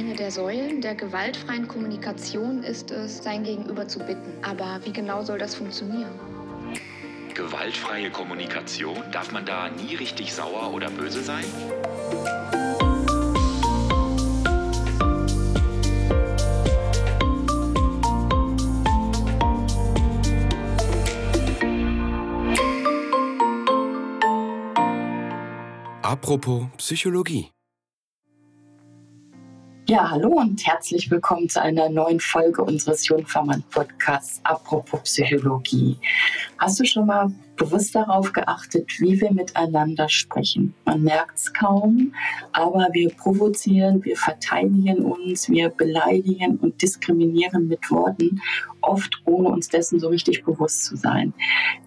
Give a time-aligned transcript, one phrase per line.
[0.00, 4.32] Eine der Säulen der gewaltfreien Kommunikation ist es, sein Gegenüber zu bitten.
[4.40, 6.08] Aber wie genau soll das funktionieren?
[7.34, 8.96] Gewaltfreie Kommunikation?
[9.12, 11.44] Darf man da nie richtig sauer oder böse sein?
[26.00, 27.50] Apropos Psychologie.
[29.90, 35.98] Ja, hallo und herzlich willkommen zu einer neuen Folge unseres Jungfermann Podcasts Apropos Psychologie.
[36.58, 40.74] Hast du schon mal bewusst darauf geachtet, wie wir miteinander sprechen?
[40.84, 42.14] Man merkt es kaum,
[42.52, 48.40] aber wir provozieren, wir verteidigen uns, wir beleidigen und diskriminieren mit Worten,
[48.82, 51.34] oft ohne uns dessen so richtig bewusst zu sein.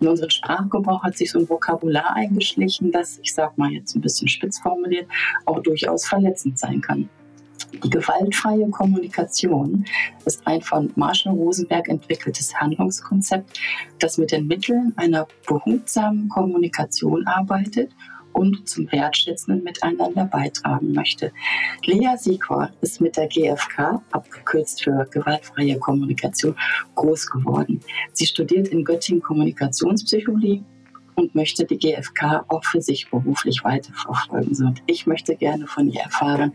[0.02, 4.02] In unserem Sprachgebrauch hat sich so ein Vokabular eingeschlichen, das, ich sag mal jetzt ein
[4.02, 5.08] bisschen spitz formuliert,
[5.46, 7.10] auch durchaus verletzend sein kann.
[7.72, 9.86] Die gewaltfreie Kommunikation
[10.26, 13.60] ist ein von Marshall Rosenberg entwickeltes Handlungskonzept,
[14.00, 17.92] das mit den Mitteln einer behutsamen Kommunikation arbeitet
[18.34, 21.32] und zum wertschätzenden Miteinander beitragen möchte.
[21.86, 26.56] Lea Sikor ist mit der GfK, abgekürzt für gewaltfreie Kommunikation,
[26.96, 27.80] groß geworden.
[28.14, 30.64] Sie studiert in Göttingen Kommunikationspsychologie
[31.16, 34.56] und möchte die GfK auch für sich beruflich weiterverfolgen.
[34.56, 36.54] So, und ich möchte gerne von ihr erfahren,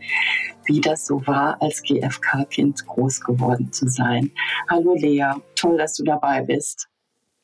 [0.65, 4.31] wie das so war, als GfK-Kind groß geworden zu sein.
[4.69, 6.89] Hallo Lea, toll, dass du dabei bist.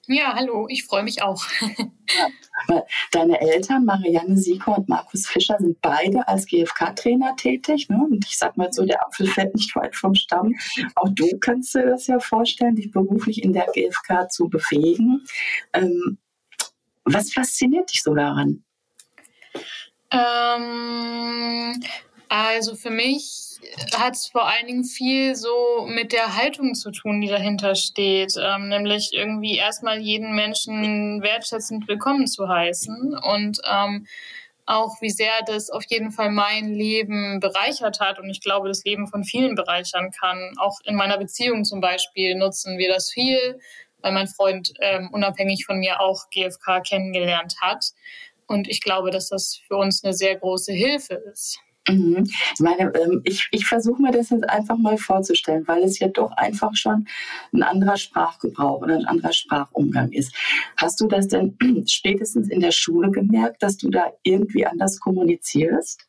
[0.08, 1.44] Ja, hallo, ich freue mich auch.
[3.12, 7.90] Deine Eltern, Marianne Sieker und Markus Fischer, sind beide als GfK-Trainer tätig.
[7.90, 8.00] Ne?
[8.12, 10.54] Und ich sag mal so, der Apfel fällt nicht weit vom Stamm.
[10.94, 15.26] Auch du kannst dir das ja vorstellen, dich beruflich in der GfK zu bewegen.
[15.74, 16.20] Ähm,
[17.06, 18.64] was fasziniert dich so daran?
[20.12, 21.80] Ähm,
[22.30, 23.60] also für mich
[23.96, 28.34] hat es vor allen Dingen viel so mit der Haltung zu tun, die dahinter steht.
[28.40, 34.08] Ähm, nämlich irgendwie erstmal jeden Menschen wertschätzend willkommen zu heißen und ähm,
[34.68, 38.84] auch wie sehr das auf jeden Fall mein Leben bereichert hat und ich glaube, das
[38.84, 40.56] Leben von vielen bereichern kann.
[40.58, 43.60] Auch in meiner Beziehung zum Beispiel nutzen wir das viel
[44.06, 47.88] weil mein Freund ähm, unabhängig von mir auch GFK kennengelernt hat.
[48.46, 51.60] Und ich glaube, dass das für uns eine sehr große Hilfe ist.
[51.90, 52.24] Mhm.
[52.54, 56.08] Ich meine, ähm, ich, ich versuche mir das jetzt einfach mal vorzustellen, weil es ja
[56.08, 57.08] doch einfach schon
[57.52, 60.36] ein anderer Sprachgebrauch oder ein anderer Sprachumgang ist.
[60.78, 61.58] Hast du das denn
[61.88, 66.06] spätestens in der Schule gemerkt, dass du da irgendwie anders kommunizierst?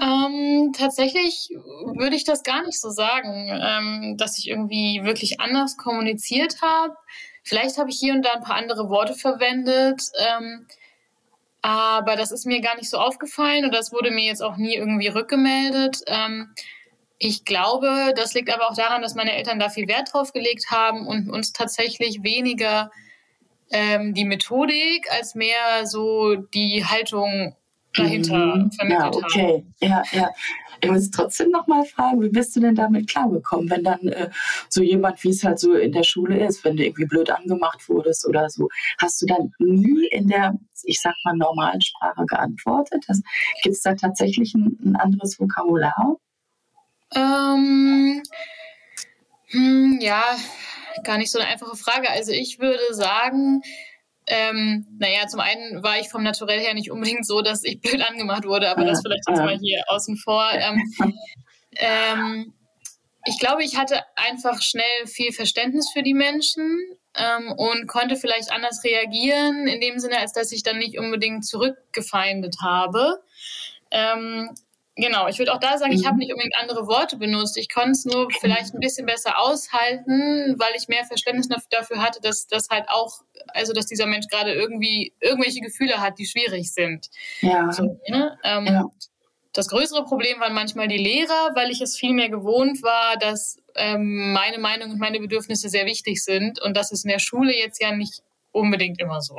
[0.00, 5.76] Ähm, tatsächlich würde ich das gar nicht so sagen, ähm, dass ich irgendwie wirklich anders
[5.76, 6.94] kommuniziert habe.
[7.42, 10.66] Vielleicht habe ich hier und da ein paar andere Worte verwendet, ähm,
[11.62, 14.74] aber das ist mir gar nicht so aufgefallen und das wurde mir jetzt auch nie
[14.74, 15.98] irgendwie rückgemeldet.
[16.06, 16.54] Ähm,
[17.18, 20.70] ich glaube, das liegt aber auch daran, dass meine Eltern da viel Wert drauf gelegt
[20.70, 22.90] haben und uns tatsächlich weniger
[23.70, 27.54] ähm, die Methodik als mehr so die Haltung
[27.94, 28.70] dahinter mhm.
[28.72, 29.52] vermittelt ja, okay.
[29.52, 29.74] haben.
[29.80, 30.30] Ja, ja.
[30.82, 34.30] Ich muss trotzdem noch mal fragen, wie bist du denn damit klargekommen, wenn dann äh,
[34.68, 37.86] so jemand, wie es halt so in der Schule ist, wenn du irgendwie blöd angemacht
[37.88, 38.68] wurdest oder so,
[38.98, 43.04] hast du dann nie in der, ich sag mal, normalen Sprache geantwortet?
[43.62, 46.16] Gibt es da tatsächlich ein, ein anderes Vokabular?
[47.14, 48.22] Ähm,
[49.48, 50.24] hm, ja,
[51.04, 52.10] gar nicht so eine einfache Frage.
[52.10, 53.62] Also ich würde sagen,
[54.30, 58.00] ähm, naja, zum einen war ich vom Naturell her nicht unbedingt so, dass ich blöd
[58.00, 60.48] angemacht wurde, aber das vielleicht jetzt mal hier außen vor.
[60.52, 60.82] Ähm,
[61.76, 62.54] ähm,
[63.26, 66.80] ich glaube, ich hatte einfach schnell viel Verständnis für die Menschen
[67.14, 71.44] ähm, und konnte vielleicht anders reagieren, in dem Sinne, als dass ich dann nicht unbedingt
[71.44, 73.20] zurückgefeindet habe.
[73.90, 74.54] Ähm,
[75.00, 76.20] Genau, ich würde auch da sagen, ich habe mhm.
[76.20, 77.56] nicht unbedingt andere Worte benutzt.
[77.56, 82.20] Ich konnte es nur vielleicht ein bisschen besser aushalten, weil ich mehr Verständnis dafür hatte,
[82.20, 86.72] dass das halt auch, also dass dieser Mensch gerade irgendwie irgendwelche Gefühle hat, die schwierig
[86.72, 87.08] sind.
[87.40, 87.72] Ja.
[87.72, 88.38] So, ne?
[88.44, 88.84] ähm, ja.
[89.52, 93.56] Das größere Problem waren manchmal die Lehrer, weil ich es viel mehr gewohnt war, dass
[93.74, 97.56] ähm, meine Meinung und meine Bedürfnisse sehr wichtig sind und das ist in der Schule
[97.56, 99.36] jetzt ja nicht unbedingt immer so.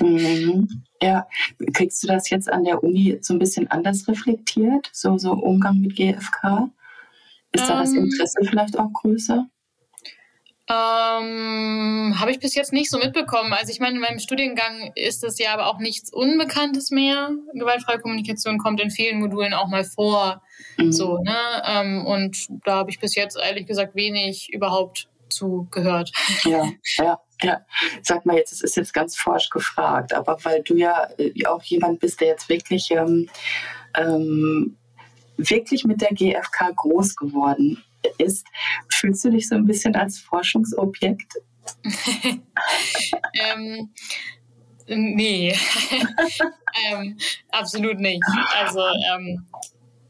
[0.00, 0.84] Mhm.
[1.02, 1.26] Ja,
[1.72, 5.80] kriegst du das jetzt an der Uni so ein bisschen anders reflektiert, so, so Umgang
[5.80, 6.70] mit GFK?
[7.52, 8.04] Ist da das ähm.
[8.04, 9.46] Interesse vielleicht auch größer?
[10.66, 13.52] Ähm, Habe ich bis jetzt nicht so mitbekommen.
[13.52, 17.32] Also ich meine, in meinem Studiengang ist es ja aber auch nichts Unbekanntes mehr.
[17.52, 20.42] Gewaltfreie Kommunikation kommt in vielen Modulen auch mal vor.
[20.78, 20.90] Mhm.
[20.90, 21.36] So, ne?
[21.66, 26.10] Ähm, und da habe ich bis jetzt ehrlich gesagt wenig überhaupt zu gehört.
[26.44, 27.18] Ja, ja.
[27.42, 27.60] Ja,
[28.02, 31.62] sag mal jetzt, es ist jetzt ganz forsch gefragt, aber weil du ja äh, auch
[31.64, 33.28] jemand bist, der jetzt wirklich ähm,
[33.96, 34.76] ähm,
[35.36, 37.82] wirklich mit der GfK groß geworden
[38.18, 38.46] ist,
[38.88, 41.34] fühlst du dich so ein bisschen als Forschungsobjekt?
[43.34, 43.90] ähm,
[44.86, 45.54] nee,
[46.90, 47.18] ähm,
[47.50, 48.22] absolut nicht.
[48.54, 48.80] Also
[49.12, 49.46] ähm,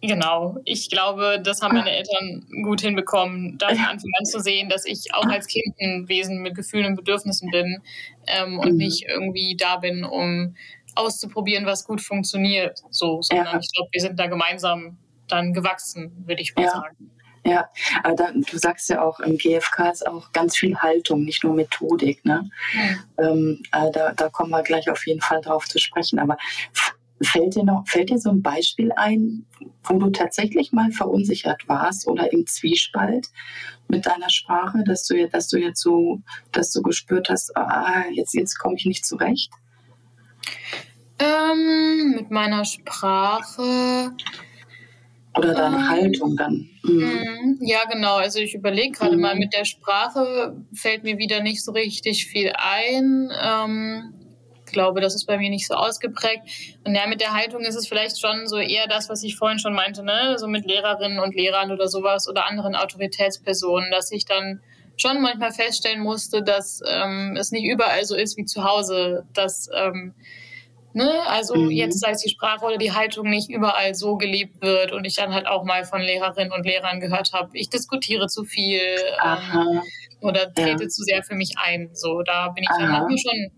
[0.06, 4.68] Genau, ich glaube, das haben meine Eltern gut hinbekommen, da von Anfang an zu sehen,
[4.68, 7.82] dass ich auch als Kind ein Wesen mit Gefühlen und Bedürfnissen bin
[8.26, 8.76] ähm, und mhm.
[8.76, 10.56] nicht irgendwie da bin, um
[10.94, 13.58] auszuprobieren, was gut funktioniert, so, sondern ja.
[13.58, 16.70] ich glaube, wir sind da gemeinsam dann gewachsen, würde ich mal ja.
[16.70, 17.10] sagen.
[17.46, 17.68] Ja,
[18.02, 21.54] aber da, du sagst ja auch, im GFK ist auch ganz viel Haltung, nicht nur
[21.54, 22.24] Methodik.
[22.24, 22.48] Ne?
[22.72, 22.98] Mhm.
[23.18, 26.18] Ähm, äh, da, da kommen wir gleich auf jeden Fall drauf zu sprechen.
[26.18, 26.38] Aber
[27.22, 29.46] Fällt dir noch, fällt dir so ein Beispiel ein,
[29.84, 33.28] wo du tatsächlich mal verunsichert warst oder im Zwiespalt
[33.88, 36.20] mit deiner Sprache, dass du, dass du jetzt so,
[36.52, 39.52] dass du gespürt hast, ah, jetzt, jetzt komme ich nicht zurecht?
[41.19, 44.12] Ähm, mit meiner Sprache.
[45.37, 46.69] Oder deine ähm, Haltung dann.
[46.82, 46.99] Mhm.
[46.99, 47.58] mhm.
[47.61, 48.16] Ja, genau.
[48.16, 49.22] Also ich überlege gerade mhm.
[49.22, 53.31] mal, mit der Sprache fällt mir wieder nicht so richtig viel ein.
[53.40, 54.14] Ähm,
[54.75, 56.43] glaube, das ist bei mir nicht so ausgeprägt.
[56.85, 59.59] Und ja, mit der Haltung ist es vielleicht schon so eher das, was ich vorhin
[59.59, 60.37] schon meinte, ne?
[60.38, 64.61] so mit Lehrerinnen und Lehrern oder sowas oder anderen Autoritätspersonen, dass ich dann
[64.97, 69.69] schon manchmal feststellen musste, dass ähm, es nicht überall so ist wie zu Hause, dass
[69.75, 70.15] ähm,
[70.94, 71.11] Ne?
[71.26, 71.71] Also mhm.
[71.73, 75.17] jetzt sei es die Sprache oder die Haltung nicht überall so gelebt wird und ich
[75.17, 78.81] dann halt auch mal von Lehrerinnen und Lehrern gehört habe, ich diskutiere zu viel
[79.25, 79.81] ähm,
[80.21, 80.88] oder trete ja.
[80.88, 81.91] zu sehr für mich ein.
[81.94, 82.79] So, da bin ich Aha.
[82.79, 83.50] dann manchmal schon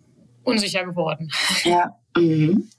[0.46, 1.30] unsicher geworden.
[1.64, 1.96] Ja.
[2.16, 2.70] Mhm.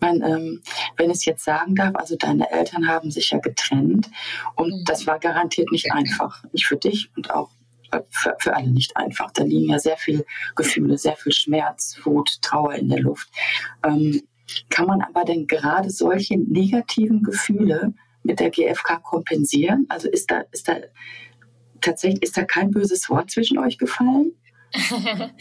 [0.00, 0.60] Man, ähm,
[0.98, 4.10] wenn ich es jetzt sagen darf, also deine Eltern haben sich ja getrennt
[4.54, 4.84] und mhm.
[4.84, 6.44] das war garantiert nicht einfach.
[6.52, 7.48] Nicht für dich und auch
[8.10, 9.30] für, für alle nicht einfach.
[9.30, 10.24] Da liegen ja sehr viele
[10.56, 13.30] Gefühle, sehr viel Schmerz, Wut, Trauer in der Luft.
[13.82, 14.22] Ähm,
[14.68, 19.86] kann man aber denn gerade solche negativen Gefühle mit der GfK kompensieren?
[19.88, 20.76] Also ist da, ist da
[21.80, 24.32] tatsächlich, ist da kein böses Wort zwischen euch gefallen?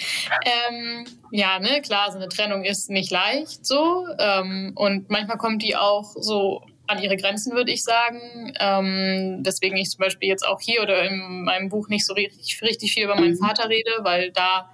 [0.46, 4.06] ähm, ja, ne, klar, so eine Trennung ist nicht leicht so.
[4.20, 8.54] Ähm, und manchmal kommt die auch so an ihre Grenzen, würde ich sagen.
[8.60, 12.62] Ähm, deswegen ich zum Beispiel jetzt auch hier oder in meinem Buch nicht so richtig,
[12.62, 13.46] richtig viel über meinen mhm.
[13.46, 14.70] Vater rede, weil da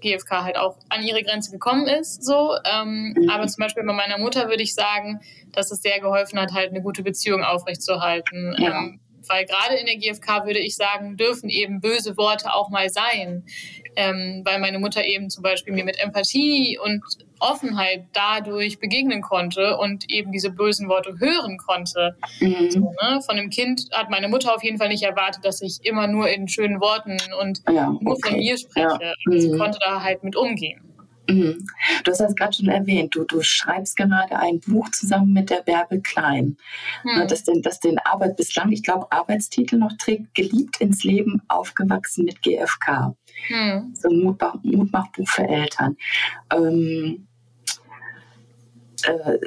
[0.00, 2.22] GfK halt auch an ihre Grenze gekommen ist.
[2.22, 2.56] So.
[2.64, 3.30] Ähm, mhm.
[3.30, 5.20] Aber zum Beispiel bei meiner Mutter würde ich sagen,
[5.52, 8.54] dass es sehr geholfen hat, halt eine gute Beziehung aufrechtzuerhalten.
[8.58, 8.78] Ja.
[8.78, 12.88] Ähm, weil gerade in der GfK würde ich sagen, dürfen eben böse Worte auch mal
[12.88, 13.44] sein.
[13.98, 17.02] Ähm, weil meine Mutter eben zum Beispiel mir mit Empathie und
[17.38, 22.14] Offenheit dadurch begegnen konnte und eben diese bösen Worte hören konnte.
[22.40, 22.70] Mhm.
[22.70, 23.20] So, ne?
[23.24, 26.28] Von dem Kind hat meine Mutter auf jeden Fall nicht erwartet, dass ich immer nur
[26.28, 28.04] in schönen Worten und ja, okay.
[28.04, 28.98] nur von mir spreche.
[29.00, 29.14] Ja.
[29.24, 29.40] Mhm.
[29.40, 30.82] Sie konnte da halt mit umgehen.
[31.28, 31.66] Mhm.
[32.04, 33.14] Du hast das gerade schon erwähnt.
[33.14, 36.56] Du, du schreibst gerade ein Buch zusammen mit der Bärbel Klein,
[37.02, 37.26] hm.
[37.28, 42.24] das, den, das den Arbeit bislang, ich glaube, Arbeitstitel noch trägt, Geliebt ins Leben, aufgewachsen
[42.24, 43.16] mit GfK.
[43.48, 43.94] Hm.
[43.94, 45.96] So ein Mutmach, Mutmachbuch für Eltern.
[46.52, 47.25] Ähm,
[49.06, 49.38] äh,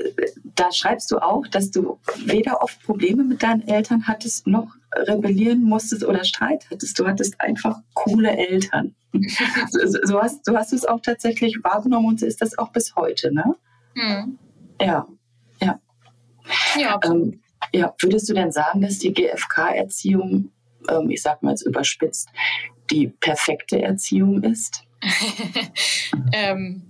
[0.56, 5.63] da schreibst du auch, dass du weder oft Probleme mit deinen Eltern hattest, noch rebellieren
[5.63, 6.97] musstest oder Streit hattest.
[7.00, 8.95] Du hattest einfach coole Eltern.
[9.69, 12.95] so, so, hast, so hast du es auch tatsächlich wahrgenommen und ist das auch bis
[12.95, 13.56] heute, ne?
[13.95, 14.38] Mhm.
[14.81, 15.07] Ja,
[15.61, 15.79] ja.
[16.77, 17.41] Ja, ähm,
[17.73, 20.51] ja, würdest du denn sagen, dass die GfK-Erziehung,
[20.89, 22.30] ähm, ich sag mal jetzt überspitzt,
[22.89, 24.83] die perfekte Erziehung ist?
[26.33, 26.88] ähm,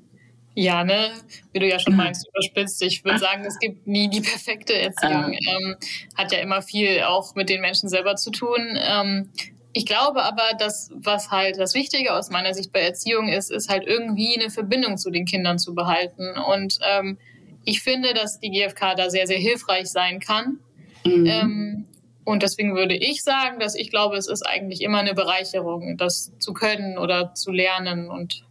[0.60, 1.12] ja, ne,
[1.54, 2.82] wie du ja schon meinst, überspitzt.
[2.82, 5.32] Ich würde sagen, es gibt nie die perfekte Erziehung.
[5.32, 5.78] Ähm,
[6.18, 8.78] hat ja immer viel auch mit den Menschen selber zu tun.
[8.78, 9.30] Ähm,
[9.72, 13.70] ich glaube aber, dass was halt das Wichtige aus meiner Sicht bei Erziehung ist, ist
[13.70, 16.38] halt irgendwie eine Verbindung zu den Kindern zu behalten.
[16.38, 17.18] Und ähm,
[17.64, 20.60] ich finde, dass die GfK da sehr, sehr hilfreich sein kann.
[21.06, 21.26] Mhm.
[21.26, 21.86] Ähm,
[22.26, 26.34] und deswegen würde ich sagen, dass ich glaube, es ist eigentlich immer eine Bereicherung, das
[26.38, 28.44] zu können oder zu lernen und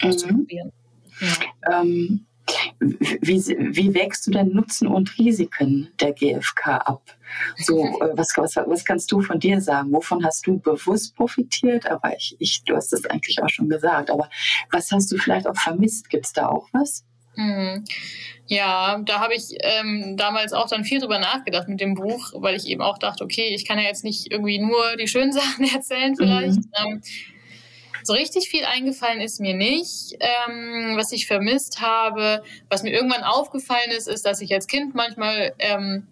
[0.00, 0.46] mhm.
[1.20, 1.80] Ja.
[1.80, 2.26] Ähm,
[2.78, 7.02] wie, wie wägst du denn Nutzen und Risiken der GfK ab?
[7.56, 9.92] So, äh, was, was, was kannst du von dir sagen?
[9.92, 11.90] Wovon hast du bewusst profitiert?
[11.90, 14.10] Aber ich, ich, du hast es eigentlich auch schon gesagt.
[14.10, 14.28] Aber
[14.70, 16.08] was hast du vielleicht auch vermisst?
[16.10, 17.04] Gibt es da auch was?
[17.36, 17.84] Mhm.
[18.46, 22.54] Ja, da habe ich ähm, damals auch dann viel drüber nachgedacht mit dem Buch, weil
[22.54, 25.64] ich eben auch dachte, okay, ich kann ja jetzt nicht irgendwie nur die schönen Sachen
[25.64, 26.58] erzählen vielleicht.
[26.58, 26.70] Mhm.
[26.74, 27.02] Ähm,
[28.06, 30.16] so richtig viel eingefallen ist mir nicht.
[30.20, 34.94] Ähm, was ich vermisst habe, was mir irgendwann aufgefallen ist, ist, dass ich als Kind
[34.94, 36.06] manchmal ähm,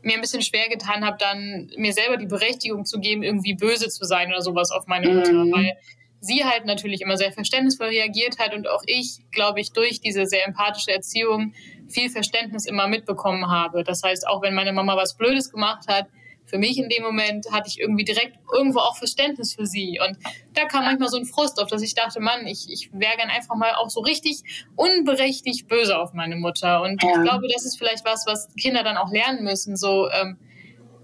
[0.00, 3.88] mir ein bisschen schwer getan habe, dann mir selber die Berechtigung zu geben, irgendwie böse
[3.88, 5.52] zu sein oder sowas auf meine Mutter, mhm.
[5.52, 5.76] weil
[6.20, 10.26] sie halt natürlich immer sehr verständnisvoll reagiert hat und auch ich, glaube ich, durch diese
[10.26, 11.52] sehr empathische Erziehung
[11.88, 13.84] viel Verständnis immer mitbekommen habe.
[13.84, 16.06] Das heißt, auch wenn meine Mama was Blödes gemacht hat,
[16.54, 19.98] für mich in dem Moment hatte ich irgendwie direkt irgendwo auch Verständnis für sie.
[20.00, 20.16] Und
[20.52, 23.28] da kam manchmal so ein Frust auf, dass ich dachte, Mann, ich, ich wäre gern
[23.28, 24.44] einfach mal auch so richtig
[24.76, 26.82] unberechtigt böse auf meine Mutter.
[26.82, 27.10] Und ja.
[27.10, 30.38] ich glaube, das ist vielleicht was, was Kinder dann auch lernen müssen, so ähm,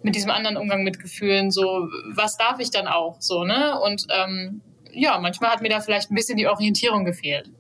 [0.05, 3.81] mit diesem anderen Umgang mit Gefühlen, so was darf ich dann auch, so, ne?
[3.81, 4.61] Und ähm,
[4.93, 7.51] ja, manchmal hat mir da vielleicht ein bisschen die Orientierung gefehlt.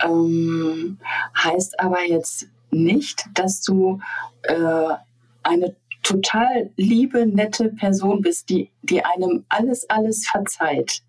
[0.00, 1.00] Ähm,
[1.36, 3.98] heißt aber jetzt nicht, dass du
[4.42, 4.94] äh,
[5.42, 5.74] eine
[6.10, 11.02] total liebe, nette Person bist, die, die einem alles, alles verzeiht.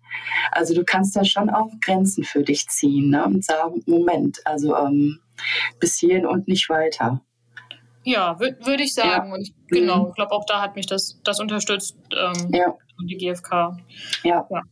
[0.52, 3.24] Also du kannst da schon auch Grenzen für dich ziehen ne?
[3.24, 5.20] und sagen, Moment, also ähm,
[5.80, 7.20] bis hierhin und nicht weiter.
[8.04, 9.28] Ja, würde ich sagen.
[9.28, 9.34] Ja.
[9.34, 10.08] Und ich, genau, mhm.
[10.10, 12.76] ich glaube, auch da hat mich das, das unterstützt, ähm, ja.
[13.00, 13.78] die GfK.
[14.24, 14.46] Ja.
[14.50, 14.62] ja.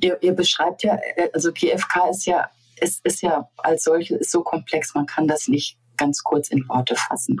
[0.00, 2.48] Ihr, ihr, beschreibt ja, äh, also GfK ist ja,
[2.80, 6.96] ist, ist ja als solches so komplex, man kann das nicht ganz kurz in Worte
[6.96, 7.36] fassen.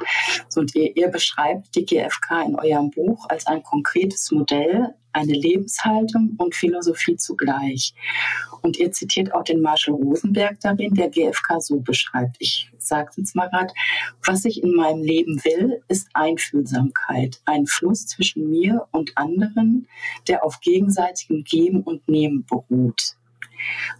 [0.48, 6.34] So, ihr, ihr beschreibt die GfK in eurem Buch als ein konkretes Modell, eine Lebenshaltung
[6.38, 7.94] und Philosophie zugleich.
[8.62, 12.36] Und ihr zitiert auch den Marshall Rosenberg darin, der GfK so beschreibt.
[12.38, 13.72] Ich sage es mal gerade.
[14.24, 19.88] Was ich in meinem Leben will, ist Einfühlsamkeit, ein Fluss zwischen mir und anderen,
[20.26, 23.16] der auf gegenseitigem Geben und Nehmen beruht.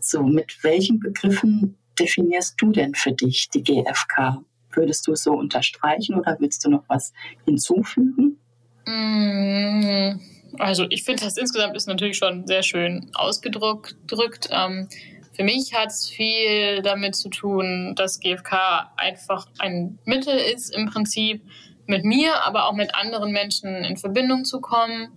[0.00, 4.42] So, mit welchen Begriffen definierst du denn für dich die GfK?
[4.72, 7.12] Würdest du es so unterstreichen oder willst du noch was
[7.44, 8.38] hinzufügen?
[8.86, 10.20] Mm,
[10.58, 14.48] also ich finde, das insgesamt ist natürlich schon sehr schön ausgedrückt.
[14.50, 14.88] Ähm,
[15.34, 20.86] für mich hat es viel damit zu tun, dass GfK einfach ein Mittel ist, im
[20.86, 21.42] Prinzip
[21.86, 25.08] mit mir, aber auch mit anderen Menschen in Verbindung zu kommen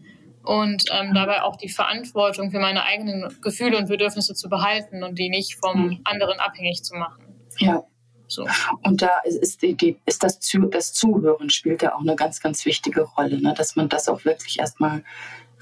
[0.44, 5.20] und ähm, dabei auch die Verantwortung für meine eigenen Gefühle und Bedürfnisse zu behalten und
[5.20, 6.02] die nicht vom mhm.
[6.04, 7.24] anderen abhängig zu machen.
[7.60, 7.84] Ja.
[8.28, 8.48] So.
[8.84, 12.40] Und da ist, die, die, ist das, zu, das Zuhören spielt ja auch eine ganz,
[12.40, 13.54] ganz wichtige Rolle, ne?
[13.58, 15.04] dass man das auch wirklich erstmal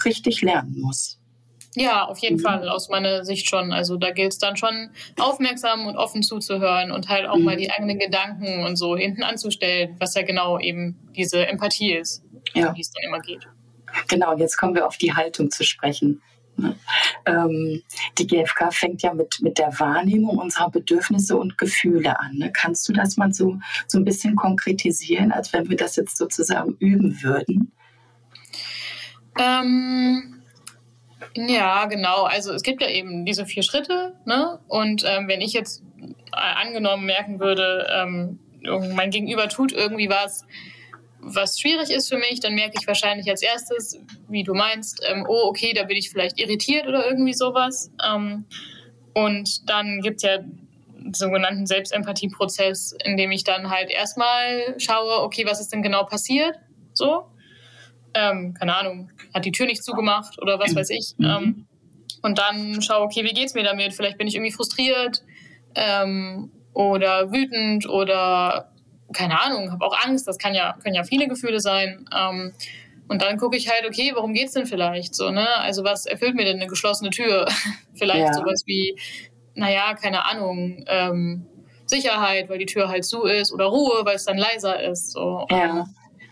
[0.06, 1.20] richtig lernen muss.
[1.76, 2.42] Ja, auf jeden mhm.
[2.42, 3.72] Fall, aus meiner Sicht schon.
[3.74, 7.44] Also da gilt es dann schon, aufmerksam und offen zuzuhören und halt auch mhm.
[7.44, 12.24] mal die eigenen Gedanken und so hinten anzustellen, was ja genau eben diese Empathie ist,
[12.54, 12.76] ja.
[12.76, 13.48] wie es dann immer geht.
[14.08, 16.22] Genau, jetzt kommen wir auf die Haltung zu sprechen.
[17.26, 17.84] Ähm,
[18.18, 22.36] die GfK fängt ja mit, mit der Wahrnehmung unserer Bedürfnisse und Gefühle an.
[22.36, 22.52] Ne?
[22.52, 26.76] Kannst du das mal so, so ein bisschen konkretisieren, als wenn wir das jetzt sozusagen
[26.80, 27.72] üben würden?
[29.40, 30.42] Ähm,
[31.36, 32.24] ja, genau.
[32.24, 34.16] Also es gibt ja eben diese vier Schritte.
[34.26, 34.60] Ne?
[34.68, 35.84] Und ähm, wenn ich jetzt
[36.34, 38.40] äh, angenommen merken würde, ähm,
[38.96, 40.46] mein Gegenüber tut irgendwie was,
[41.22, 44.00] was schwierig ist für mich, dann merke ich wahrscheinlich als erstes,
[44.30, 47.92] wie du meinst, ähm, oh, okay, da bin ich vielleicht irritiert oder irgendwie sowas.
[48.06, 48.46] Ähm,
[49.14, 55.22] und dann gibt es ja den sogenannten Selbstempathieprozess, in dem ich dann halt erstmal schaue,
[55.24, 56.56] okay, was ist denn genau passiert?
[56.94, 57.26] So.
[58.14, 61.14] Ähm, keine Ahnung, hat die Tür nicht zugemacht oder was weiß ich.
[61.18, 61.26] Mhm.
[61.26, 61.68] Ähm,
[62.22, 63.94] und dann schaue, okay, wie geht's mir damit?
[63.94, 65.24] Vielleicht bin ich irgendwie frustriert
[65.76, 68.69] ähm, oder wütend oder
[69.14, 72.06] keine Ahnung, habe auch Angst, das kann ja, können ja viele Gefühle sein.
[72.16, 72.54] Ähm,
[73.08, 75.48] und dann gucke ich halt, okay, warum geht's denn vielleicht so, ne?
[75.58, 77.48] Also was erfüllt mir denn eine geschlossene Tür?
[77.96, 78.34] vielleicht ja.
[78.34, 79.00] sowas wie,
[79.56, 81.48] naja, keine Ahnung, ähm,
[81.88, 85.12] Sicherheit, weil die Tür halt zu ist oder Ruhe, weil es dann leiser ist.
[85.12, 85.48] So.
[85.50, 85.88] Ja.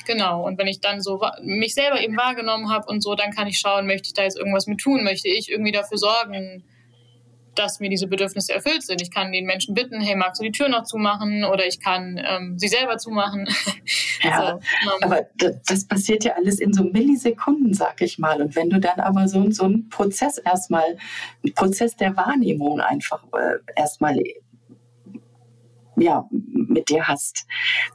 [0.06, 0.46] Genau.
[0.46, 3.60] Und wenn ich dann so mich selber eben wahrgenommen habe und so, dann kann ich
[3.60, 5.04] schauen, möchte ich da jetzt irgendwas mit tun?
[5.04, 6.64] Möchte ich irgendwie dafür sorgen,
[7.58, 9.02] dass mir diese Bedürfnisse erfüllt sind.
[9.02, 11.44] Ich kann den Menschen bitten, hey, magst du die Tür noch zumachen?
[11.44, 13.48] Oder ich kann ähm, sie selber zumachen.
[14.24, 15.28] Ja, so, ähm, aber
[15.68, 18.42] das passiert ja alles in so Millisekunden, sag ich mal.
[18.42, 20.98] Und wenn du dann aber so, so einen Prozess erstmal,
[21.44, 24.20] einen Prozess der Wahrnehmung einfach äh, erstmal
[25.98, 26.28] ja,
[26.78, 27.46] mit dir hast,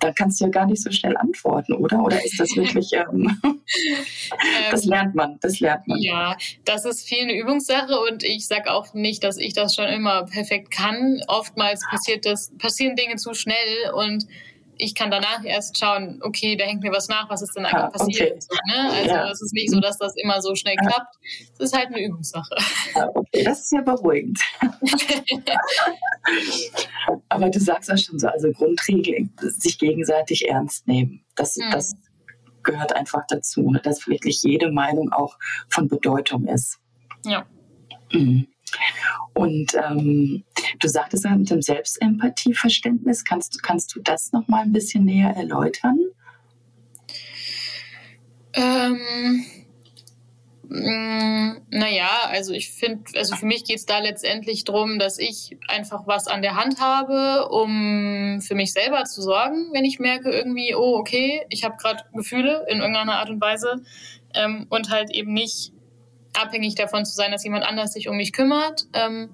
[0.01, 2.03] dann kannst du ja gar nicht so schnell antworten, oder?
[2.03, 3.41] Oder ist das wirklich, ähm,
[4.71, 5.99] das lernt man, das lernt man.
[6.01, 9.87] Ja, das ist viel eine Übungssache und ich sage auch nicht, dass ich das schon
[9.87, 11.21] immer perfekt kann.
[11.29, 14.27] Oftmals passiert das, passieren Dinge zu schnell und
[14.83, 17.85] ich kann danach erst schauen, okay, da hängt mir was nach, was ist denn eigentlich
[17.85, 18.33] ah, passiert.
[18.33, 18.41] Okay.
[18.41, 18.91] So, ne?
[18.91, 19.31] Also ja.
[19.31, 21.17] es ist nicht so, dass das immer so schnell klappt.
[21.55, 22.55] Es ist halt eine Übungssache.
[22.95, 23.45] Ah, okay.
[23.45, 24.41] Das ist ja beruhigend.
[27.29, 31.25] Aber du sagst ja schon so, also Grundregel, sich gegenseitig ernst nehmen.
[31.37, 31.71] Das, hm.
[31.71, 31.95] das
[32.63, 33.81] gehört einfach dazu, ne?
[33.83, 36.79] dass wirklich jede Meinung auch von Bedeutung ist.
[37.25, 37.47] Ja.
[38.13, 38.49] Mhm.
[39.35, 40.45] Und ähm,
[40.79, 45.35] du sagtest ja mit dem Selbstempathieverständnis, kannst, kannst du das noch mal ein bisschen näher
[45.37, 45.99] erläutern?
[48.55, 49.45] Ähm,
[50.75, 55.59] Mm, naja, also ich finde, also für mich geht es da letztendlich darum, dass ich
[55.69, 60.31] einfach was an der Hand habe, um für mich selber zu sorgen, wenn ich merke
[60.31, 63.83] irgendwie, oh, okay, ich habe gerade Gefühle in irgendeiner Art und Weise
[64.35, 65.73] ähm, und halt eben nicht
[66.35, 68.87] abhängig davon zu sein, dass jemand anders sich um mich kümmert.
[68.95, 69.31] Ähm,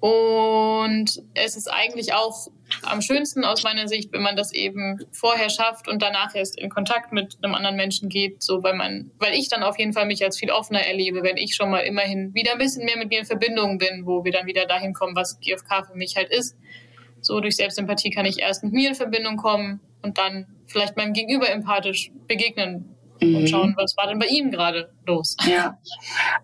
[0.00, 2.48] und es ist eigentlich auch
[2.82, 6.70] am schönsten aus meiner Sicht, wenn man das eben vorher schafft und danach erst in
[6.70, 10.06] Kontakt mit einem anderen Menschen geht, so weil man, weil ich dann auf jeden Fall
[10.06, 13.10] mich als viel offener erlebe, wenn ich schon mal immerhin wieder ein bisschen mehr mit
[13.10, 16.30] mir in Verbindung bin, wo wir dann wieder dahin kommen, was GFK für mich halt
[16.30, 16.56] ist.
[17.20, 21.12] So durch Selbstempathie kann ich erst mit mir in Verbindung kommen und dann vielleicht meinem
[21.12, 23.36] Gegenüber empathisch begegnen mhm.
[23.36, 25.36] und schauen, was war denn bei ihm gerade los.
[25.46, 25.78] Ja,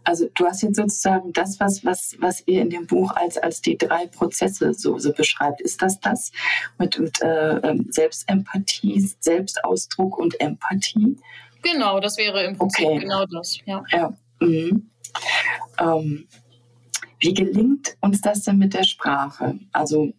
[0.05, 3.61] also du hast jetzt sozusagen das, was, was, was ihr in dem Buch als, als
[3.63, 5.61] die drei Prozesse so, so beschreibt.
[5.61, 6.33] Ist das das
[6.79, 11.17] mit, mit äh, ähm, Selbstempathie, Selbstausdruck und Empathie?
[11.63, 12.99] Genau, das wäre im Prinzip okay.
[13.01, 13.59] genau das.
[13.65, 13.83] Ja.
[13.91, 14.13] ja.
[14.41, 14.91] Mhm.
[15.81, 16.29] Ähm,
[17.19, 19.59] wie gelingt uns das denn mit der Sprache?
[19.73, 20.13] Also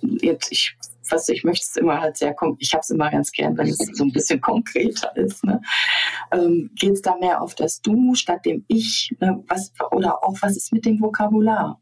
[0.00, 0.76] jetzt, ich
[1.10, 3.78] was ich möchte es immer halt sehr, ich habe es immer ganz gern, wenn es
[3.78, 5.44] so ein bisschen konkreter ist.
[5.44, 5.60] Ne?
[6.32, 9.14] Ähm, Geht es da mehr auf das Du statt dem Ich?
[9.20, 9.42] Ne?
[9.48, 11.80] Was, oder auch was ist mit dem Vokabular?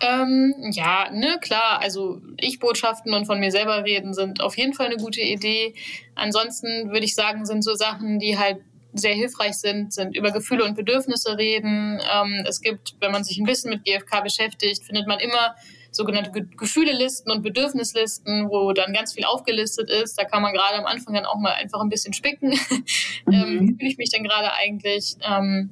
[0.00, 1.80] Ähm, ja, ne, klar.
[1.80, 5.74] Also Ich-Botschaften und von mir selber reden sind auf jeden Fall eine gute Idee.
[6.16, 8.58] Ansonsten würde ich sagen, sind so Sachen, die halt
[8.94, 12.00] sehr hilfreich sind, sind über Gefühle und Bedürfnisse reden.
[12.12, 15.54] Ähm, es gibt, wenn man sich ein bisschen mit GFK beschäftigt, findet man immer
[15.92, 20.18] sogenannte Ge Gefühlelisten und Bedürfnislisten, wo dann ganz viel aufgelistet ist.
[20.18, 22.52] Da kann man gerade am Anfang dann auch mal einfach ein bisschen spicken.
[23.30, 23.68] ähm, mhm.
[23.68, 25.16] wie fühle ich mich denn gerade eigentlich?
[25.22, 25.70] Ähm,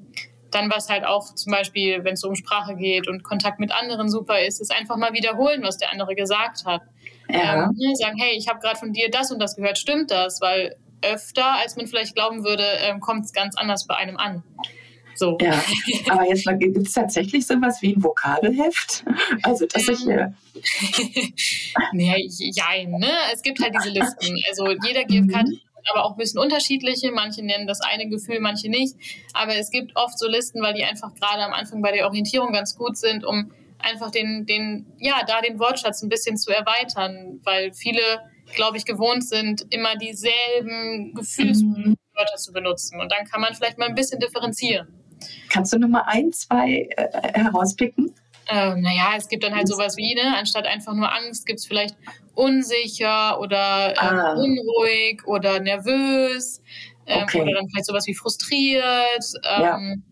[0.50, 3.72] dann was halt auch zum Beispiel, wenn es so um Sprache geht und Kontakt mit
[3.72, 6.82] anderen super ist, ist einfach mal wiederholen, was der andere gesagt hat.
[7.28, 7.64] Ja.
[7.64, 10.40] Ähm, ne, sagen, hey, ich habe gerade von dir das und das gehört, stimmt das?
[10.40, 14.42] Weil öfter, als man vielleicht glauben würde, ähm, kommt es ganz anders bei einem an.
[15.14, 15.36] So.
[15.40, 15.62] Ja,
[16.08, 19.04] aber jetzt gibt es tatsächlich sowas wie ein Vokabelheft?
[19.42, 20.06] Also, dass ich.
[20.06, 20.28] Äh
[21.92, 23.10] nee, jein, ne?
[23.32, 24.36] Es gibt halt diese Listen.
[24.48, 25.60] Also, jeder GFK mhm.
[25.92, 27.12] aber auch ein bisschen unterschiedliche.
[27.12, 28.94] Manche nennen das eine Gefühl, manche nicht.
[29.34, 32.52] Aber es gibt oft so Listen, weil die einfach gerade am Anfang bei der Orientierung
[32.52, 37.40] ganz gut sind, um einfach den, den, ja, da den Wortschatz ein bisschen zu erweitern,
[37.44, 38.02] weil viele,
[38.54, 42.38] glaube ich, gewohnt sind, immer dieselben Gefühlswörter mhm.
[42.38, 43.00] zu benutzen.
[43.00, 44.99] Und dann kann man vielleicht mal ein bisschen differenzieren.
[45.48, 48.14] Kannst du nur mal ein, zwei äh, herauspicken?
[48.48, 51.66] Ähm, naja, es gibt dann halt sowas wie, ne, anstatt einfach nur Angst, gibt es
[51.66, 51.96] vielleicht
[52.34, 54.32] unsicher oder ähm, ah.
[54.32, 56.60] unruhig oder nervös
[57.06, 57.42] ähm, okay.
[57.42, 59.24] oder dann vielleicht sowas wie frustriert.
[59.44, 59.76] ja.
[59.76, 60.02] Ähm,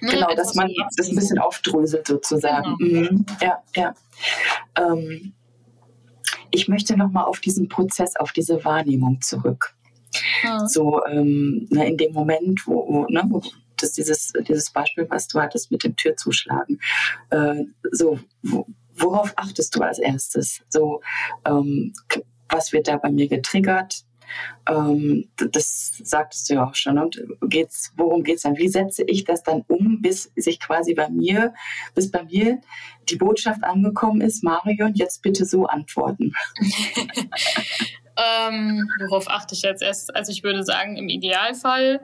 [0.00, 2.76] ne, genau, dass man das ein bisschen aufdröselt sozusagen.
[2.78, 3.12] Genau.
[3.12, 3.26] Mhm.
[3.40, 3.94] Ja, ja.
[4.76, 5.32] Ähm,
[6.50, 9.74] ich möchte nochmal auf diesen Prozess, auf diese Wahrnehmung zurück.
[10.42, 10.66] Mhm.
[10.66, 13.42] So ähm, ne, in dem Moment, wo, wo, ne, wo
[13.76, 16.80] das dieses, dieses Beispiel, was du hattest mit dem Türzuschlagen.
[17.30, 18.18] Äh, so,
[18.96, 20.60] worauf achtest du als erstes?
[20.68, 21.00] So,
[21.44, 21.92] ähm,
[22.48, 24.04] was wird da bei mir getriggert?
[24.68, 26.98] Ähm, das sagtest du ja auch schon.
[26.98, 28.56] Und geht's, worum geht es dann?
[28.56, 31.54] Wie setze ich das dann um, bis sich quasi bei mir,
[31.94, 32.60] bis bei mir
[33.08, 36.32] die Botschaft angekommen ist, Marion, jetzt bitte so antworten?
[38.16, 40.10] ähm, worauf achte ich als erstes?
[40.10, 42.00] Also ich würde sagen, im Idealfall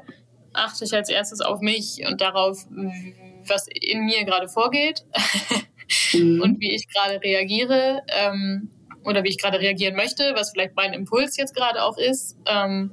[0.53, 2.67] achte ich als erstes auf mich und darauf,
[3.47, 5.05] was in mir gerade vorgeht
[6.13, 6.41] mhm.
[6.43, 8.71] und wie ich gerade reagiere ähm,
[9.05, 12.37] oder wie ich gerade reagieren möchte, was vielleicht mein Impuls jetzt gerade auch ist.
[12.47, 12.93] Ähm,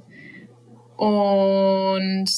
[0.96, 2.28] und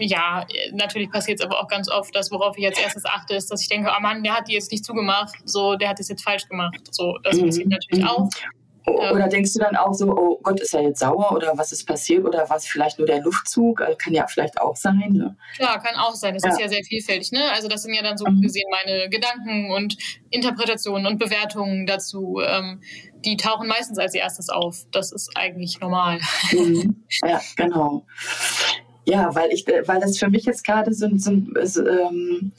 [0.00, 3.50] ja, natürlich passiert es aber auch ganz oft, dass worauf ich als erstes achte, ist,
[3.50, 6.08] dass ich denke, oh Mann, der hat die jetzt nicht zugemacht, so, der hat das
[6.08, 6.80] jetzt falsch gemacht.
[6.90, 7.46] So, das mhm.
[7.46, 8.10] passiert natürlich mhm.
[8.88, 11.86] Oder denkst du dann auch so, oh Gott, ist er jetzt sauer oder was ist
[11.86, 13.80] passiert oder was vielleicht nur der Luftzug?
[13.80, 15.10] Also kann ja vielleicht auch sein.
[15.12, 15.36] Ne?
[15.56, 16.34] Klar, kann auch sein.
[16.34, 16.50] Das ja.
[16.50, 17.32] ist ja sehr vielfältig.
[17.32, 17.50] Ne?
[17.52, 18.40] Also das sind ja dann so mhm.
[18.40, 19.96] gesehen meine Gedanken und
[20.30, 22.40] Interpretationen und Bewertungen dazu.
[22.44, 22.80] Ähm,
[23.24, 24.84] die tauchen meistens als erstes auf.
[24.92, 26.20] Das ist eigentlich normal.
[26.52, 27.04] Mhm.
[27.24, 28.06] Ja, genau.
[29.04, 31.32] Ja, weil ich, weil das für mich jetzt gerade so, so,
[31.64, 32.52] so ähm,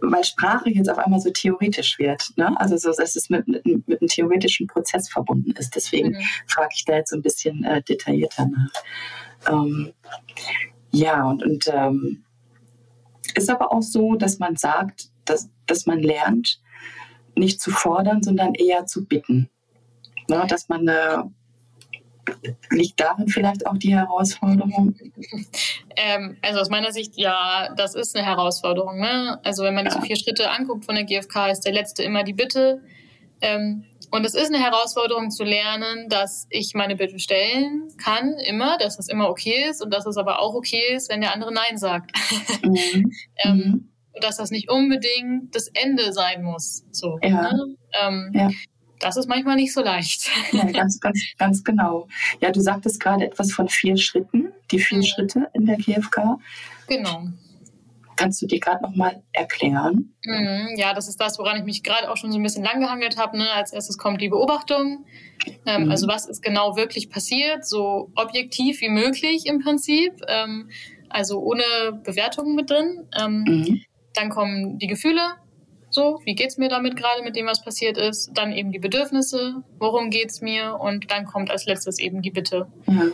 [0.00, 2.32] weil Sprache jetzt auf einmal so theoretisch wird.
[2.36, 2.58] Ne?
[2.60, 5.74] Also so, dass es mit, mit, mit einem theoretischen Prozess verbunden ist.
[5.74, 6.22] Deswegen mhm.
[6.46, 9.52] frage ich da jetzt so ein bisschen äh, detaillierter nach.
[9.52, 9.92] Ähm,
[10.90, 12.24] ja, und, und ähm,
[13.34, 16.60] ist aber auch so, dass man sagt, dass, dass man lernt,
[17.36, 19.50] nicht zu fordern, sondern eher zu bitten.
[20.28, 20.44] Ne?
[20.48, 21.18] Dass man äh,
[22.70, 24.94] liegt darin vielleicht auch die Herausforderung?
[25.96, 28.98] Ähm, also aus meiner Sicht, ja, das ist eine Herausforderung.
[28.98, 29.38] Ne?
[29.44, 32.32] Also wenn man diese vier Schritte anguckt von der GfK, ist der letzte immer die
[32.32, 32.82] Bitte.
[33.40, 38.78] Ähm, und es ist eine Herausforderung zu lernen, dass ich meine Bitte stellen kann, immer,
[38.78, 41.52] dass das immer okay ist und dass es aber auch okay ist, wenn der andere
[41.52, 42.12] Nein sagt.
[42.62, 43.12] Mhm.
[43.44, 43.90] ähm, mhm.
[44.20, 46.84] Dass das nicht unbedingt das Ende sein muss.
[46.92, 47.52] So, ja.
[47.52, 47.76] Ne?
[48.00, 48.50] Ähm, ja.
[49.00, 50.30] Das ist manchmal nicht so leicht.
[50.52, 52.08] Ja, ganz, ganz, ganz genau.
[52.40, 55.04] Ja, du sagtest gerade etwas von vier Schritten, die vier mhm.
[55.04, 56.38] Schritte in der GfK.
[56.86, 57.28] Genau.
[58.16, 60.14] Kannst du dir gerade nochmal erklären?
[60.24, 63.16] Mhm, ja, das ist das, woran ich mich gerade auch schon so ein bisschen langgehangelt
[63.16, 63.36] habe.
[63.36, 63.50] Ne?
[63.50, 65.04] Als erstes kommt die Beobachtung.
[65.66, 65.90] Ähm, mhm.
[65.90, 70.12] Also was ist genau wirklich passiert, so objektiv wie möglich im Prinzip.
[70.28, 70.70] Ähm,
[71.08, 71.64] also ohne
[72.04, 73.08] Bewertungen mit drin.
[73.20, 73.82] Ähm, mhm.
[74.14, 75.34] Dann kommen die Gefühle.
[75.94, 78.32] So, wie geht es mir damit gerade mit dem, was passiert ist?
[78.34, 80.74] Dann eben die Bedürfnisse, worum geht es mir?
[80.74, 82.66] Und dann kommt als letztes eben die Bitte.
[82.88, 83.04] Ja.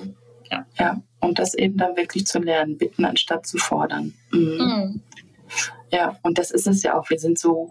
[0.51, 0.67] Ja.
[0.79, 4.15] ja, und das eben dann wirklich zu lernen, bitten anstatt zu fordern.
[4.33, 4.41] Mhm.
[4.41, 5.03] Mhm.
[5.93, 7.11] Ja, und das ist es ja auch.
[7.11, 7.71] Wir sind so,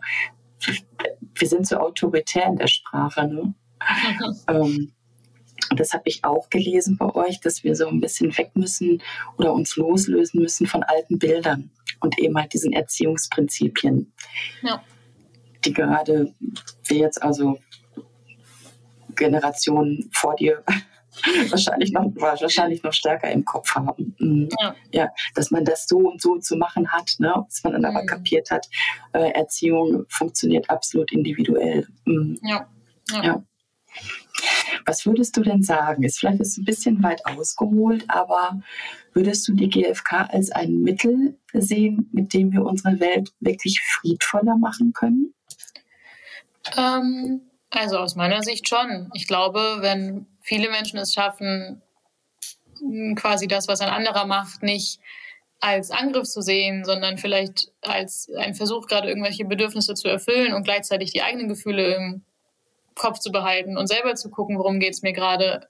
[1.34, 3.28] wir sind so autoritär in der Sprache.
[3.28, 3.56] Ne?
[4.48, 4.94] ähm,
[5.72, 9.02] und das habe ich auch gelesen bei euch, dass wir so ein bisschen weg müssen
[9.38, 14.14] oder uns loslösen müssen von alten Bildern und eben halt diesen Erziehungsprinzipien,
[14.62, 14.84] ja.
[15.66, 16.34] Die gerade
[16.86, 17.60] wir jetzt also
[19.16, 20.64] Generationen vor dir
[21.50, 24.16] wahrscheinlich noch, wahrscheinlich noch stärker im Kopf haben.
[24.20, 24.50] Mhm.
[24.60, 24.76] Ja.
[24.92, 25.10] ja.
[25.36, 27.34] dass man das so und so zu machen hat, ne?
[27.46, 28.08] dass man dann aber mhm.
[28.08, 28.68] kapiert hat,
[29.14, 31.88] äh, Erziehung funktioniert absolut individuell.
[32.06, 32.40] Mhm.
[32.44, 32.68] Ja.
[33.12, 33.24] ja.
[33.24, 33.44] ja.
[34.86, 36.04] Was würdest du denn sagen?
[36.04, 38.62] Ist vielleicht ist ein bisschen weit ausgeholt, aber
[39.14, 44.58] würdest du die GfK als ein Mittel sehen, mit dem wir unsere Welt wirklich friedvoller
[44.58, 45.34] machen können?
[46.78, 49.10] Ähm, also aus meiner Sicht schon.
[49.14, 51.82] Ich glaube, wenn viele Menschen es schaffen,
[53.16, 55.00] quasi das, was ein anderer macht, nicht
[55.60, 60.64] als Angriff zu sehen, sondern vielleicht als ein Versuch, gerade irgendwelche Bedürfnisse zu erfüllen und
[60.64, 62.24] gleichzeitig die eigenen Gefühle im
[62.96, 65.68] Kopf zu behalten und selber zu gucken, worum geht es mir gerade.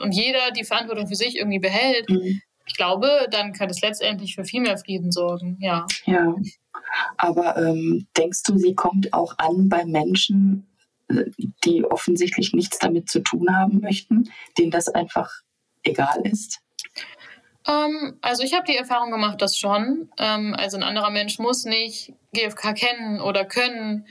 [0.00, 2.08] Und jeder die Verantwortung für sich irgendwie behält.
[2.08, 2.40] Mhm.
[2.66, 5.86] Ich glaube, dann kann es letztendlich für viel mehr Frieden sorgen, ja.
[6.04, 6.34] Ja,
[7.16, 10.66] aber ähm, denkst du, sie kommt auch an bei Menschen,
[11.64, 15.30] die offensichtlich nichts damit zu tun haben möchten, denen das einfach
[15.82, 16.60] egal ist?
[17.66, 20.10] Ähm, also ich habe die Erfahrung gemacht, dass schon.
[20.18, 24.06] Ähm, also ein anderer Mensch muss nicht GFK kennen oder können,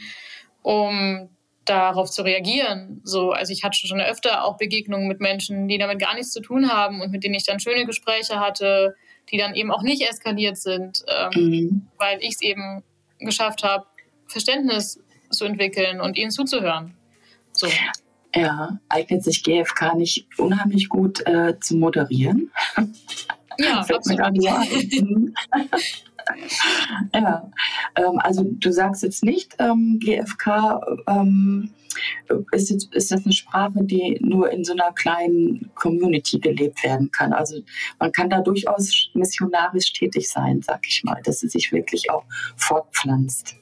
[0.62, 1.30] um
[1.66, 3.02] darauf zu reagieren.
[3.04, 6.42] So, also ich hatte schon öfter auch Begegnungen mit Menschen, die damit gar nichts zu
[6.42, 8.96] tun haben und mit denen ich dann schöne Gespräche hatte,
[9.32, 11.88] die dann eben auch nicht eskaliert sind, ähm, mhm.
[11.98, 12.84] weil ich es eben
[13.20, 13.86] geschafft habe,
[14.28, 16.96] Verständnis zu entwickeln und ihnen zuzuhören.
[17.52, 17.68] So.
[18.36, 22.52] Ja, eignet sich GFK nicht unheimlich gut äh, zu moderieren?
[23.58, 24.20] Ja, absolut.
[27.14, 27.52] ja,
[27.96, 31.72] ähm, also du sagst jetzt nicht, ähm, GFK ähm,
[32.52, 37.12] ist, jetzt, ist das eine Sprache, die nur in so einer kleinen Community gelebt werden
[37.12, 37.34] kann.
[37.34, 37.62] Also
[38.00, 42.24] man kann da durchaus missionarisch tätig sein, sag ich mal, dass sie sich wirklich auch
[42.56, 43.56] fortpflanzt.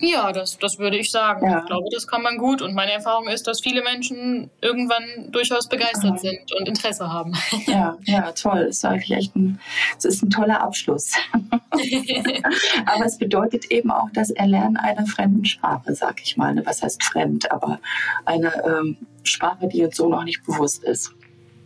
[0.00, 1.46] Ja, das, das würde ich sagen.
[1.46, 1.58] Ja.
[1.58, 2.62] Ich glaube, das kann man gut.
[2.62, 6.18] Und meine Erfahrung ist, dass viele Menschen irgendwann durchaus begeistert mhm.
[6.18, 7.34] sind und Interesse haben.
[7.66, 8.66] Ja, ja, toll.
[8.66, 9.60] Das ist eigentlich echt ein,
[9.96, 11.12] das ist ein toller Abschluss.
[12.86, 16.54] aber es bedeutet eben auch das Erlernen einer fremden Sprache, sag ich mal.
[16.54, 16.62] Ne?
[16.64, 17.52] Was heißt fremd?
[17.52, 17.78] Aber
[18.24, 21.12] eine ähm, Sprache, die uns so noch nicht bewusst ist.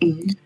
[0.03, 0.37] Mhm.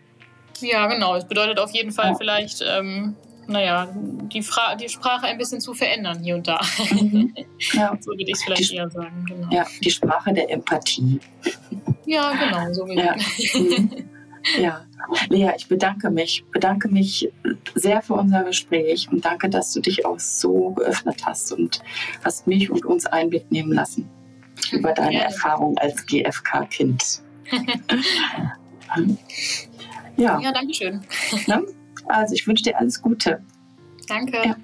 [0.59, 1.15] Ja, genau.
[1.15, 2.15] Es bedeutet auf jeden Fall ja.
[2.15, 3.15] vielleicht ähm,
[3.49, 6.61] naja, die, Fra die Sprache ein bisschen zu verändern hier und da.
[6.91, 7.33] Mhm.
[7.73, 7.97] Ja.
[7.99, 9.25] so würde ich es vielleicht die, eher sagen.
[9.27, 9.47] Genau.
[9.51, 11.19] Ja, die Sprache der Empathie.
[12.05, 13.15] Ja, genau, so ja.
[13.53, 14.09] Mhm.
[14.59, 14.85] ja.
[15.29, 17.31] Lea, ich bedanke mich, bedanke mich
[17.73, 21.81] sehr für unser Gespräch und danke, dass du dich auch so geöffnet hast und
[22.23, 24.07] hast mich und uns Einblick nehmen lassen
[24.71, 25.21] über deine ja.
[25.21, 27.21] Erfahrung als GFK-Kind.
[30.17, 30.39] ja.
[30.39, 31.01] Ja, danke schön.
[31.47, 31.65] Ne?
[32.09, 33.41] Also ich wünsche dir alles Gute.
[34.07, 34.37] Danke.
[34.43, 34.55] Ja.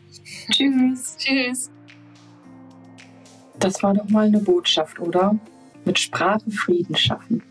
[0.52, 1.16] Tschüss.
[1.18, 1.72] Tschüss.
[3.60, 5.38] Das war doch mal eine Botschaft, oder?
[5.86, 7.44] Mit Sprache Frieden schaffen.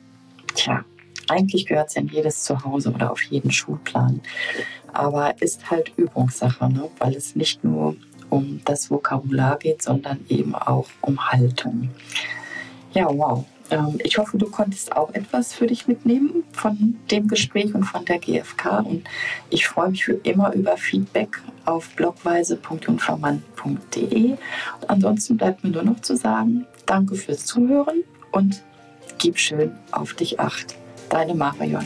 [0.55, 0.85] Tja,
[1.29, 4.21] eigentlich gehört es in jedes Zuhause oder auf jeden Schulplan.
[4.93, 6.91] Aber ist halt Übungssache, ne?
[6.99, 7.97] weil es nicht nur
[8.31, 11.91] um das Vokabular geht, sondern eben auch um Haltung.
[12.93, 13.45] Ja, wow.
[13.71, 18.05] Ähm, ich hoffe, du konntest auch etwas für dich mitnehmen von dem Gespräch und von
[18.05, 18.81] der GfK.
[18.81, 19.05] Und
[19.51, 24.33] ich freue mich für immer über Feedback auf blogweise.jungfermann.de.
[24.33, 24.39] Und
[24.89, 28.63] ansonsten bleibt mir nur noch zu sagen, danke fürs Zuhören und
[29.19, 30.75] gib schön auf dich acht.
[31.09, 31.85] Deine Marion.